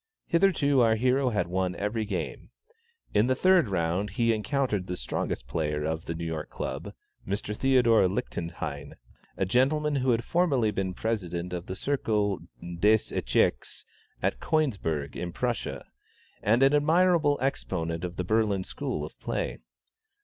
Hitherto 0.25 0.79
our 0.81 0.95
hero 0.95 1.29
had 1.29 1.45
won 1.45 1.75
every 1.75 2.05
game. 2.05 2.49
In 3.13 3.27
the 3.27 3.35
third 3.35 3.69
round 3.69 4.09
he 4.09 4.33
encountered 4.33 4.87
the 4.87 4.97
strongest 4.97 5.45
player 5.45 5.83
of 5.83 6.05
the 6.05 6.15
New 6.15 6.25
York 6.25 6.49
Club, 6.49 6.95
Mr. 7.27 7.55
Theodore 7.55 8.07
Lichtenhein, 8.07 8.95
a 9.37 9.45
gentleman 9.45 9.97
who 9.97 10.09
had 10.09 10.23
formerly 10.23 10.71
been 10.71 10.95
President 10.95 11.53
of 11.53 11.67
the 11.67 11.75
Circle 11.75 12.39
des 12.79 13.13
Echecs 13.13 13.85
at 14.23 14.39
Königsburg 14.39 15.15
in 15.15 15.31
Prussia, 15.31 15.85
and 16.41 16.63
an 16.63 16.73
admirable 16.73 17.37
exponent 17.39 18.03
of 18.03 18.15
the 18.15 18.23
Berlin 18.23 18.63
school 18.63 19.05
of 19.05 19.19
play. 19.19 19.59